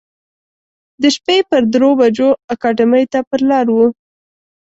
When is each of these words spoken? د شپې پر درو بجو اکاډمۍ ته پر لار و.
د 1.01 1.03
شپې 1.15 1.37
پر 1.49 1.61
درو 1.73 1.91
بجو 1.99 2.29
اکاډمۍ 2.53 3.05
ته 3.11 3.19
پر 3.29 3.41
لار 3.49 3.67
و. 3.75 3.77